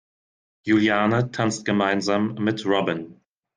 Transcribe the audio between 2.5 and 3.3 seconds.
Robin.